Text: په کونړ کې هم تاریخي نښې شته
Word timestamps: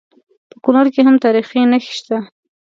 په 0.51 0.57
کونړ 0.63 0.85
کې 0.93 1.01
هم 1.07 1.15
تاریخي 1.25 1.61
نښې 1.71 1.93
شته 1.97 2.17